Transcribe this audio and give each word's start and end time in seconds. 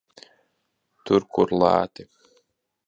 Tur, 1.09 1.27
kur 1.39 1.55
lēti. 1.61 2.11